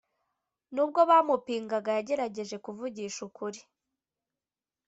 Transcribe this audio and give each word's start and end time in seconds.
Nubwo 0.73 0.99
bamupingaga 1.09 1.89
yagerageje 1.97 2.55
kuvugisha 2.65 3.19
ukuri 3.27 3.59